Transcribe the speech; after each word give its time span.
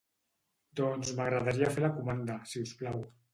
Doncs 0.79 1.11
m'agradaria 1.19 1.69
fer 1.77 1.85
la 1.85 1.91
comanda, 1.99 2.39
si 2.55 2.65
us 2.65 2.75
plau. 2.81 2.99